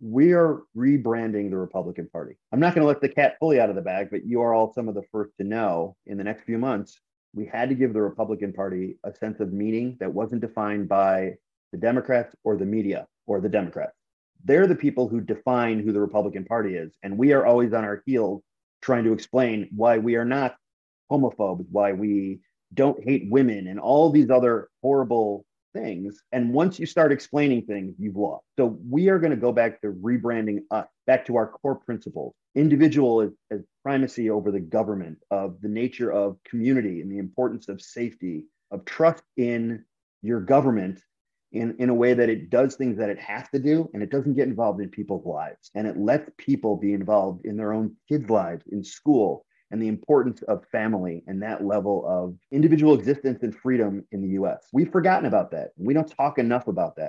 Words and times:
we 0.00 0.32
are 0.32 0.62
rebranding 0.76 1.50
the 1.50 1.58
Republican 1.58 2.08
Party. 2.08 2.36
I'm 2.52 2.60
not 2.60 2.74
going 2.74 2.82
to 2.82 2.88
let 2.88 3.02
the 3.02 3.08
cat 3.08 3.36
fully 3.38 3.60
out 3.60 3.68
of 3.68 3.76
the 3.76 3.82
bag, 3.82 4.08
but 4.10 4.24
you 4.24 4.40
are 4.40 4.54
all 4.54 4.72
some 4.72 4.88
of 4.88 4.94
the 4.94 5.02
first 5.12 5.32
to 5.38 5.44
know 5.44 5.96
in 6.06 6.16
the 6.16 6.24
next 6.24 6.44
few 6.44 6.58
months. 6.58 6.98
We 7.34 7.46
had 7.46 7.68
to 7.68 7.74
give 7.74 7.92
the 7.92 8.02
Republican 8.02 8.52
Party 8.52 8.96
a 9.04 9.14
sense 9.14 9.40
of 9.40 9.52
meaning 9.52 9.96
that 10.00 10.12
wasn't 10.12 10.40
defined 10.40 10.88
by 10.88 11.34
the 11.72 11.78
Democrats 11.78 12.34
or 12.44 12.56
the 12.56 12.64
media 12.64 13.06
or 13.26 13.40
the 13.40 13.48
Democrats. 13.48 13.92
They're 14.44 14.66
the 14.66 14.74
people 14.74 15.06
who 15.06 15.20
define 15.20 15.80
who 15.80 15.92
the 15.92 16.00
Republican 16.00 16.46
Party 16.46 16.76
is. 16.76 16.92
And 17.02 17.18
we 17.18 17.32
are 17.32 17.46
always 17.46 17.74
on 17.74 17.84
our 17.84 18.02
heels 18.06 18.42
trying 18.80 19.04
to 19.04 19.12
explain 19.12 19.68
why 19.76 19.98
we 19.98 20.16
are 20.16 20.24
not 20.24 20.56
homophobes, 21.12 21.66
why 21.70 21.92
we 21.92 22.40
don't 22.72 23.04
hate 23.04 23.30
women, 23.30 23.66
and 23.66 23.78
all 23.78 24.10
these 24.10 24.30
other 24.30 24.68
horrible 24.82 25.44
things. 25.72 26.22
And 26.32 26.52
once 26.52 26.78
you 26.78 26.86
start 26.86 27.12
explaining 27.12 27.62
things, 27.62 27.94
you've 27.98 28.16
lost. 28.16 28.44
So 28.58 28.78
we 28.88 29.08
are 29.08 29.18
going 29.18 29.30
to 29.30 29.36
go 29.36 29.52
back 29.52 29.80
to 29.82 29.92
rebranding 29.92 30.60
us, 30.70 30.86
back 31.06 31.26
to 31.26 31.36
our 31.36 31.46
core 31.46 31.76
principles. 31.76 32.34
Individual 32.54 33.20
as, 33.20 33.30
as 33.50 33.60
primacy 33.82 34.30
over 34.30 34.50
the 34.50 34.60
government, 34.60 35.18
of 35.30 35.60
the 35.60 35.68
nature 35.68 36.12
of 36.12 36.36
community 36.44 37.00
and 37.00 37.10
the 37.10 37.18
importance 37.18 37.68
of 37.68 37.80
safety, 37.80 38.44
of 38.70 38.84
trust 38.84 39.22
in 39.36 39.84
your 40.22 40.40
government 40.40 41.00
in, 41.52 41.76
in 41.78 41.88
a 41.88 41.94
way 41.94 42.14
that 42.14 42.28
it 42.28 42.50
does 42.50 42.76
things 42.76 42.98
that 42.98 43.10
it 43.10 43.18
has 43.18 43.48
to 43.50 43.58
do 43.58 43.90
and 43.92 44.02
it 44.02 44.10
doesn't 44.10 44.34
get 44.34 44.48
involved 44.48 44.80
in 44.80 44.88
people's 44.88 45.26
lives. 45.26 45.70
And 45.74 45.86
it 45.86 45.96
lets 45.96 46.30
people 46.38 46.76
be 46.76 46.92
involved 46.92 47.44
in 47.44 47.56
their 47.56 47.72
own 47.72 47.96
kids' 48.08 48.30
lives, 48.30 48.64
in 48.70 48.84
school, 48.84 49.44
and 49.70 49.80
the 49.80 49.88
importance 49.88 50.42
of 50.42 50.64
family 50.72 51.22
and 51.26 51.42
that 51.42 51.64
level 51.64 52.04
of 52.06 52.34
individual 52.50 52.94
existence 52.94 53.42
and 53.42 53.54
freedom 53.54 54.04
in 54.12 54.22
the 54.22 54.40
US. 54.40 54.68
We've 54.72 54.90
forgotten 54.90 55.26
about 55.26 55.50
that. 55.52 55.72
We 55.76 55.94
don't 55.94 56.10
talk 56.10 56.38
enough 56.38 56.66
about 56.68 56.96
that. 56.96 57.08